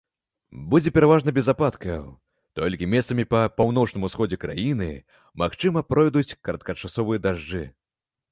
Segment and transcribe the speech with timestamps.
[0.69, 2.05] Будзе пераважна без ападкаў,
[2.59, 4.89] толькі месцамі па паўночным усходзе краіны,
[5.41, 7.63] магчыма, пройдуць кароткачасовыя дажджы.